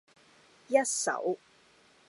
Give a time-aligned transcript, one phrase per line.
[0.73, 1.37] 一首